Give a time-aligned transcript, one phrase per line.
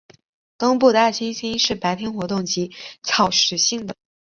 [0.57, 2.71] 东部大猩猩是白天活动及
[3.03, 3.93] 草食性的。